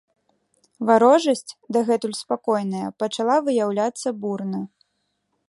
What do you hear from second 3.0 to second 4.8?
пачала выяўляцца бурна.